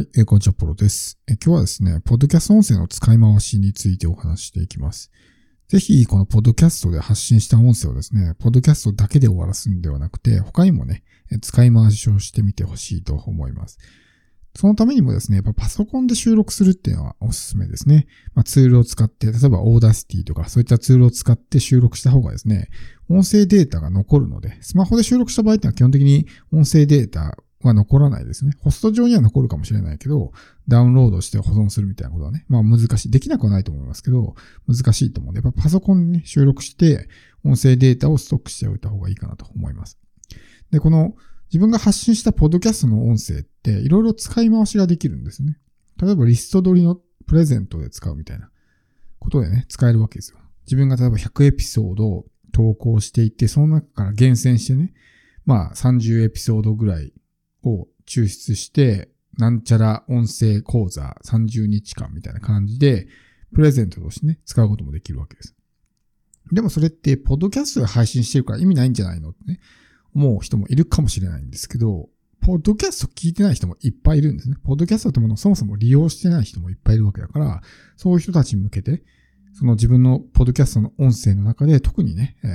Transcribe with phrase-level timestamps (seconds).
[0.00, 1.36] はい、えー、こんにちは、ポロです、えー。
[1.44, 5.10] 今日はですね、ポッドキャスト音声の使い回しについてお話していきます。
[5.68, 11.04] ぜひ、このポッドキャストで発信した音声をですね、ポッドキャストだけで終わらすんではなくて、他にもね、
[11.42, 13.76] 使い回しをしてみてほしいと思います。
[14.56, 18.06] そのためにもですね、やっぱパソコンで収録するっていうのはおすすめですね。
[18.32, 22.70] まあ、ツールを使って、例えば Audacity とかそういったツールを使って収録した方がですね、
[23.10, 28.52] 音声データが残るので、スマホで収録した場合っていうのは基本的に音声データは残らないですね。
[28.60, 30.32] ホスト上には残るかもしれないけど、
[30.68, 33.10] ダウンロードして保存するみたいなことはね、まあ難しい。
[33.10, 34.34] できなくはないと思いますけど、
[34.66, 37.08] 難しいと思うんで、やっぱパソコンに、ね、収録して、
[37.44, 39.98] 音声データをストックしておいた方がいいかなと思います。
[40.70, 41.14] で、この
[41.50, 45.58] 自分が発信したポッドキャストの音声っていろいろ使い回しができるんですね。
[46.00, 48.50] 例えばリスト取りのプレゼントで使うみたいな
[49.18, 50.38] ことでね、使えるわけですよ。
[50.64, 54.94] 自分が例えば100エピソードを投稿していって、その中から厳選してね、
[55.44, 57.12] まあ30エピソードぐらい
[57.64, 63.06] を抽出して、なんちゃら音声講座30日間みたいな感じで、
[63.54, 65.54] プレゼントとしてね、使うこともできるわけです。
[66.52, 69.60] でもそれって、ポッドキャストで配信してるから意味ないんじゃないのってね、
[70.14, 72.08] 思う人もいるかもしれないんですけど、
[72.40, 74.56] ポッドキャスト聞いてない人もいっぱいいるんですね。
[74.64, 77.62] ポッドキャストってものをそもそも利用してない人もいっぱいいるわけだから、
[77.96, 79.02] そういう人たちに向けて、
[79.52, 82.46] その自分のポッドキャストの音声の中で特にね、え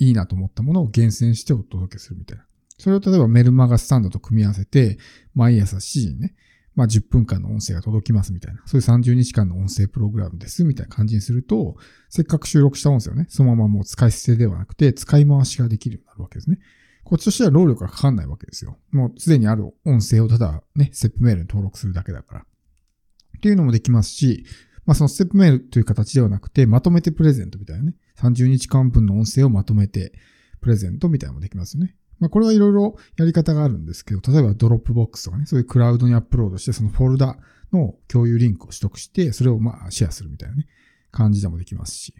[0.00, 2.47] ー、いいなと思ったものを厳選してお届けするみたいな。
[2.78, 4.98] それを例えばメルマガスタンドと組み合わせて、
[5.34, 6.34] 毎朝7時にね、
[6.74, 11.76] まあ10分間の音声が届きますみたいな、そういう30日間の音声プログラムですみたいな感じにすると、
[12.08, 16.58] せっかく収録した音声をね、そのままもう使い捨てではなくて、使い回しができるようになるわけですね。
[17.02, 18.78] こっちとしては労力がかかんないわけですよ。
[18.92, 22.40] もうすでにある音声をただね、ステップメールに登録するだけだから。
[22.42, 24.44] っていうのもできますし、
[24.84, 30.12] まあそのステップメールという形ではなくて、まとめてプレゼントみたいなね、30日間分の音声をまとめて
[30.60, 31.96] プレゼントみたいなのもできますよね。
[32.20, 37.36] まあ、これはいろいろやり方があるんですけど、例えば Dropbox とかね、そういうクラウドにアップロードして、そのフォルダ
[37.72, 40.66] の共有リンクを取得して、それをまあシェアするみたいなね、
[41.10, 42.14] 感じでもできますし、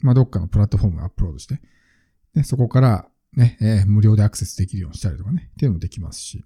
[0.00, 1.60] まあ、どっかのプラットフォームにアップロードして、
[2.34, 6.44] ね、そこからね、えー、無料でアクセスできるようにしたりとかね、っていうのもできますし、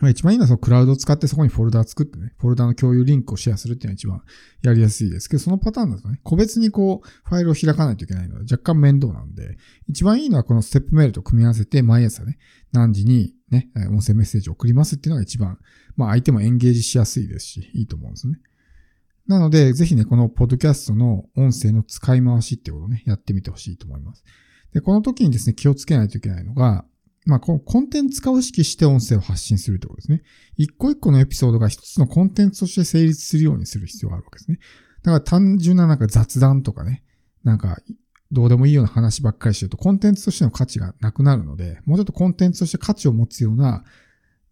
[0.00, 4.22] まあ、一番いいのはそのクラウドを使ってそこにフォルダー作ってね、フォルダの共有リンクをシェアするっていうのが一番
[4.62, 12.38] やりやすいですけど、そのパターンだとね、個別にこう、ファイルを開かないといけないので若干面倒なんで、一番いいのはこのステップメールと組み合わせて毎朝ね、
[12.72, 15.58] 何時にね、音声メッセージを送りますっていうのが一番、
[15.96, 18.38] まあ相手もエンゲージしやすいですし、いいと思うんですね。
[19.26, 24.24] なので、ぜひね、このポッドキャストの音声の使い回しっていうことをね、やってみてほしいと思います。
[24.72, 26.84] で、この時にですね、気をつけないといけないのが、
[27.26, 30.22] まあ、コンテンツ化を意識して音声を発信するってことですね。
[30.56, 34.58] 一個一個のエピソードが一つのコンテンツとして成立するようにする必要があるわけですね。
[35.02, 37.04] だから単純ななんか雑談とかね、
[37.44, 37.78] なんか
[38.32, 43.84] どうでもいいような話ばっかりしてるとコンテンツとしての価値がなくなるので、もうちょっとコンテンツとして価値を持つような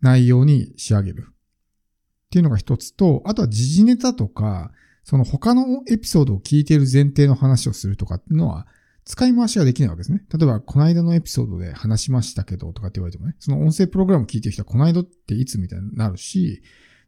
[0.01, 1.27] 内容に仕上げる。
[1.29, 4.71] っていうのが一つと、あとは時事ネタとか、
[5.03, 8.67] その他のエピソードを聞いている前提の話をするとかっていうのは、
[9.09, 10.23] 使い回しができないわけですね。
[10.31, 16.63] 例えば、この間のエピソードで話しましたけどとかって言われてもね、その音声プログラム聞いてる人はこの間っていつみたいになるし、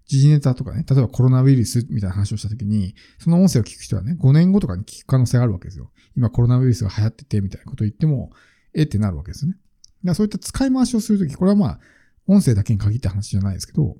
[0.06, 5.92] 時事ネタとかね、例えばコロナウイルスみたいな話をしたときに、その音声を聞く人はね、5年後とかに聞く可能性があるわけですよ。
[6.16, 8.30] 今コロナウイルスが流行っててみたいなことを言っても、
[8.74, 9.52] えってなるわけですね。
[9.52, 9.62] だか
[10.04, 11.80] らそういった使い回しをするとき、これはまあ、
[12.26, 13.98] 音声だけに限った話じゃないですけど、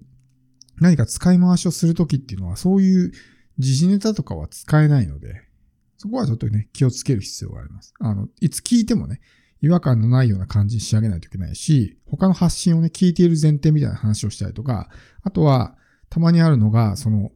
[0.81, 3.13] 何か使い回しをするときっていうのは、そういう
[3.59, 5.43] 時事ネタとかは使えないので、
[6.01, 7.93] そこはちょっとね、気をつける必要があります。
[8.01, 9.21] あの、いつ聞いてもね、
[9.61, 14.89] 違和感のないような感じに仕上げないといけないし、他の発信をね、聞いている前提みたいな話をしたりとか、
[15.21, 15.77] あとは、
[16.09, 17.33] たまにあるのが、その、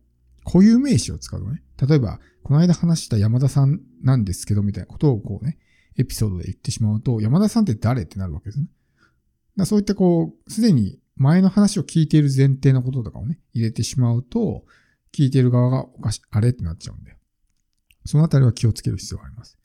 [0.47, 1.63] 固有名詞を使うのね。
[1.87, 5.59] 例えば、この間話した山田さんなんですけど、みたいなことをこうね、
[5.99, 8.69] エピソードで言ってしまうと、山田さんって誰ってなるわけですね。
[9.59, 14.65] だそういったこう、すでに前の話を聞いている前提のこととかをね、入れてしまうと、
[15.13, 17.19] 聞いている側がおかし、あれってなっちゃうんだよ。
[18.05, 19.59] そのあたりは気をつける必要があります。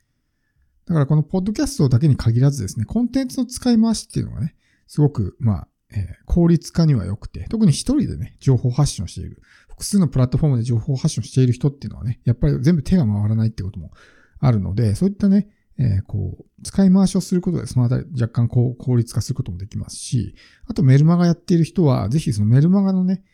[0.86, 4.56] だからこのポッドキャストだけに限らずですね、コンテンツの使い回しっていうのがね、
[4.86, 9.42] すごく、まあ、え、効率化には良くて、特に一人でね、情報発信をしている。
[9.68, 13.90] 複数のプラットフォームで情報発信をしている人っていうのはね、やっぱり全部手が回らないってことも
[14.38, 15.48] あるので、そういったね、
[15.78, 20.34] えー、こう、使い回しをすることで、そのあたり若干こう、効率化することもできますし、
[20.66, 23.24] あとメルマガやっている人は、ぜひそのメルマガのね、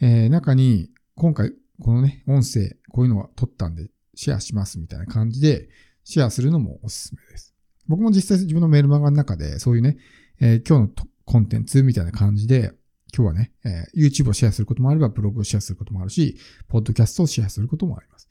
[0.00, 5.68] えー、中に、今回、このね、音声、こういうのは撮ったんで、シェアしますみたいな感じで
[6.04, 7.54] シェアするのもおすすめです。
[7.88, 9.96] 僕も実際自分のメールマガの中でそういうね、
[10.40, 12.72] えー、今日のコンテンツみたいな感じで、
[13.14, 16.36] 今日はね、えー、YouTube をシェアすることもあれば、ブログをシェアすることもあるし、
[16.68, 18.28] ポッドキャストをシェアすることもあります。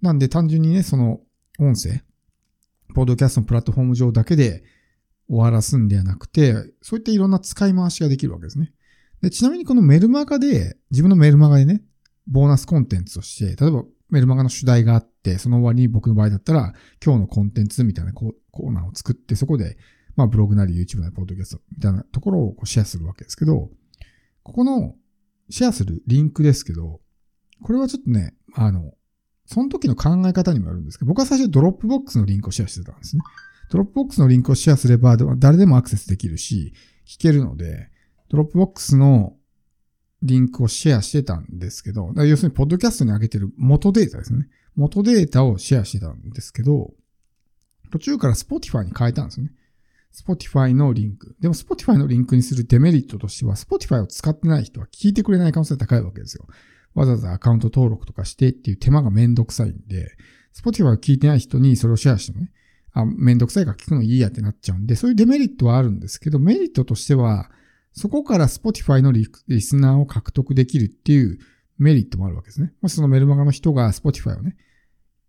[0.00, 1.20] なんで単純にね、その
[1.58, 2.02] 音声、
[2.94, 4.62] ポッドキャストのプラットフォーム上だけで
[5.28, 8.72] 終わらすんではなくて、そういったいろんな使い回しができるわけですね。
[9.20, 11.82] で、ちなみにこのメルマガで、自分のメルマガでね、
[12.26, 16.72] ボーナスコンテンツとして、例えばメルマガの主題があって、その終わりに僕の場合だったら、
[17.04, 19.76] 今日のコンテンツみたいなコーナーを作って、そこで、
[20.16, 23.70] まあブログなり YouTube なりポッドキャストみたいなところをこうシェアするわけですけど、
[24.42, 24.94] ここの
[25.48, 27.00] シェアするリンクですけど、
[27.62, 28.92] これはちょっとね、あの、
[29.46, 33.22] その時の考え方にもよるんですけど、僕は最初 Dropbox のリンクをシェアしてたんですね。
[33.70, 36.72] Dropbox のリンクをシェアすれば、誰でもアクセスできるし、
[37.06, 37.90] 聞けるので、
[38.28, 39.36] Dropbox の
[40.22, 44.48] リンクをシェアしてたんですけど、要するに、ポッドキャストに上げてる元データですね。
[44.76, 46.92] 元データをシェアしてたんですけど、
[47.90, 49.52] 途中から Spotify に変えたんですよね。
[50.12, 51.36] Spotify のリンク。
[51.40, 56.46] でも Spotify のリンクにするデメリットとしては、Spotify を使ってない人は聞いてくれない可能性が高いわけですよ。
[56.94, 60.16] わざわざアカウント登録とかしてっていう手間がめんどくさいんで、
[60.54, 62.52] Spotify を聞いてない人にそれをシェアしてもね、
[62.92, 67.50] あ、めんどくさいから聞くのいいやってなっちゃうんで、そういうデメリットはあるんですけど、メリットとしては、
[67.92, 69.26] そこから Spotify のリ
[69.60, 71.38] スナーを獲得できるっていう
[71.78, 72.72] メリットもあるわけですね。
[72.80, 74.56] もしそのメルマガの人が Spotify をね、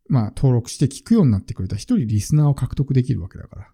[0.07, 3.67] まあ登録して聞くようになってくれた一人リスナーを獲得できるわけだから。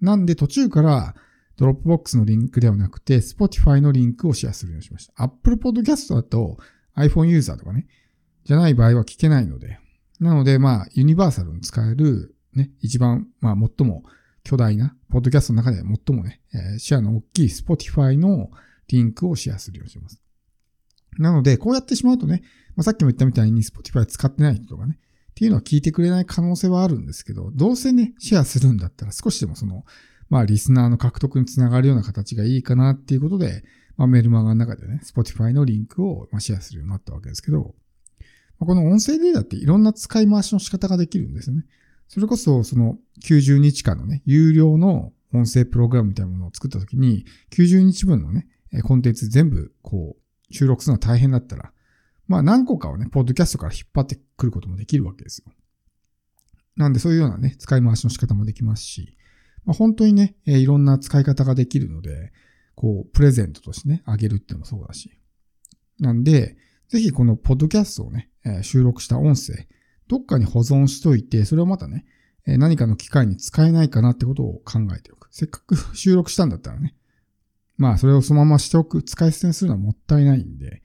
[0.00, 1.14] なんで途中から
[1.56, 5.14] Dropbox のリンクではなくて Spotify のリンクをシェアするようにしました。
[5.16, 6.58] Apple Podcast だと
[6.96, 7.86] iPhone ユーザーとかね、
[8.44, 9.78] じゃない場合は聞けないので。
[10.20, 14.04] なのでまあユニバーサルに使えるね、一番まあ最も
[14.44, 18.50] 巨大な、ポッドキャストの中で最もね、えー、シェアの大きい Spotify の
[18.88, 20.20] リンクをシェアするようにします。
[21.18, 22.42] なので、こうやってしまうとね、
[22.76, 24.98] まあ、さっきも言ったみたいに Spotify 使ってない人とかね、
[25.30, 29.84] っていうのは聞いてくれない可能性はあるんですけど、どうせね、シェアするんだったら少しでもその、
[30.28, 33.64] まあ、リスナーの獲得につながるような形がいいかなっていうことで、
[33.96, 37.74] まあ、メルマガの中でね、Spotify のリンクをシェアするようになったわけですけど、
[38.58, 41.64] この音声データっていろんな使い回しの仕方ができるんですよね。
[42.14, 48.46] それこそ、その90日間のね、有料の音声プログラムみたいなものを作ったときに、90日分のね、
[48.84, 51.72] コンテンツ全部、こう、収録するのは大変だったら、
[52.28, 55.52] まあ何個かをね、ポッドキャストから引っ張ってくることもできるわけですよ。
[56.76, 59.18] なんでそういうようなね、使い回しの仕方もできますし、
[59.64, 62.32] まあ、本当にね、いろんな使い方ができるので、
[62.76, 65.18] こう、プレゼントとしてね、あげるってのもそうだし。
[65.98, 66.56] なんで、
[66.86, 68.30] ぜひこのポッドキャストをね、
[68.62, 69.66] 収録した音声、
[70.08, 72.04] どっかに保存しといて、それをまたね、
[72.46, 75.28] 何かの機会に使えないかなってことを考えておく。
[75.30, 76.94] せっかく 収録したんだったらね。
[77.76, 80.82] まあ、それをそのまましておく、使い捨てにするのはもったいないんで、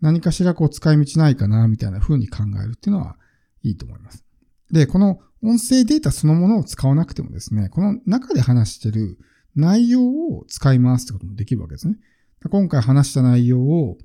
[0.00, 3.16] 何かしらこう使い道ないかな、みたいな風に考えるっていうのは
[3.62, 4.24] いいと思います。
[4.70, 9.18] で、この音声データそのものを使わなくてもですね、この中で話してる
[9.56, 11.96] 内容を使い回すってこともできるわけですね。
[12.50, 13.98] 今回話した内容を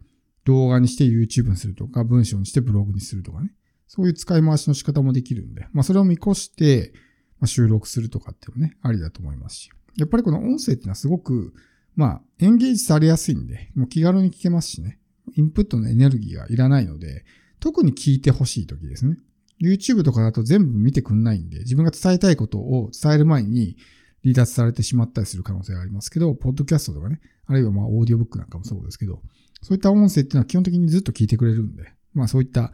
[0.45, 3.51] 動画にして YouTube にするとか、文章にしてブログにするとかね。
[3.95, 6.94] そういう使い回しの仕方もできるんで、まあそれを見越して、
[7.40, 9.69] ま、収録するとかっていうのね、ありだと思いますし。
[9.98, 11.54] やっぱりこの音声っていうのはすごく、
[11.95, 14.98] まあ、エンゲージされやすいんで、もう気軽に聞けますしね。
[15.36, 17.24] インプットのエネルギーがいらないので、
[17.60, 19.18] 特に聞いてほしい時ですね。
[19.62, 23.78] YouTube とかだと全部見てくんないんで、自分が伝えたいことを伝える前に
[24.24, 29.22] 離脱されてしまったりする可能性がありますけど、ポッドキャストとかね、あるいはまあオーディオブックなんかもそうですけど、
[29.62, 32.72] そういった音声っていうのは基本的にずっと聞いてくれるんで、まあそういった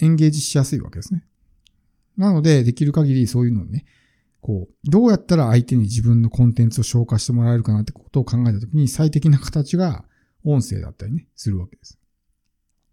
[0.00, 1.24] エンゲージしやすいわけですね。
[2.16, 3.84] なので、できる限りそういうのをね、
[4.40, 10.04] こう、どうやったら相手に自分のコンテンツを消化してもらえるかなってことを考えたときに最適な形が
[10.44, 11.98] 音声だったりね、するわけです。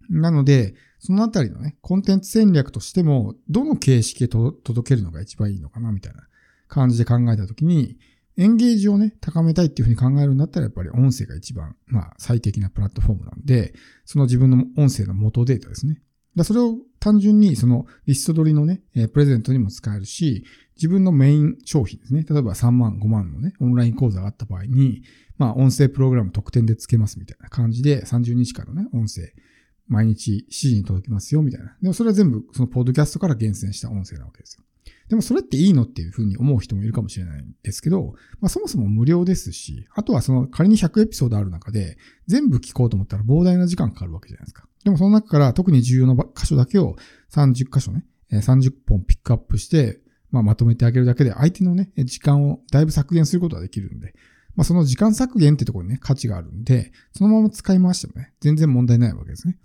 [0.09, 6.27] なので、そのあたりのね、コンテンツ戦略としても、どの形式で届けるのが一番いいのかな、みたいな
[6.67, 7.97] 感じで考えたときに、
[8.37, 16.01] エンゲージをね、高めたいっていうふうに考えるんだったら、やっぱり音声が一番、まあ、最適なプラットフォームなんで、その自分の音声の元データですね。
[16.35, 18.81] だそれを単純にそのリスト取りのね、
[19.13, 20.43] プレゼントにも使えるし、
[20.75, 22.25] 自分のメイン商品ですね。
[22.27, 25.03] 例えば3万、5万のね、オンライン講座があった場合に、
[25.37, 29.21] まあ音声プログラム特典でつけますみたいな感じで30日間のね、音声、
[29.87, 31.77] 毎日7時に届きますよみたいな。
[31.79, 34.63] でもそれは全部そのポッドキャストから厳選した音声なわけですよ。
[35.07, 44.67] でもそれっていいのっていうふうに思う人もいるかもしれないんですけど、まあそもそも無料ですし、あとはその仮に100エピソードある中で全部聞こうと思ったら膨大な時間かかるわけじゃないですか。
[44.85, 46.95] でもその中から特に重要な箇所だけを
[47.33, 49.99] 30箇所ね、30本ピックアップして、
[50.29, 54.13] まあ、まとめてあげるだけで相手のね、時間をだいぶ削減することができるんで、
[54.55, 59.57] まあ、その時間削減ってところにね、価値があるんで、そのまま使い回してもね、全然問題ないわけですね。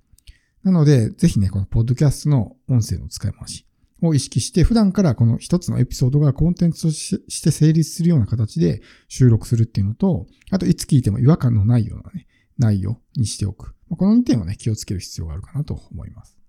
[0.65, 3.67] なので、ぜひね、このポッドキャストの音声の使い回し
[4.00, 12.27] を意識して、普段からこの一つのエピソードがコンテンツとして成立するような形で収録するっていうのと、あといつ聞いても違和感のないようなね、
[12.59, 13.75] 内容にしておく。
[13.97, 16.39] この2点はね、気をつける必要があるかなと思います。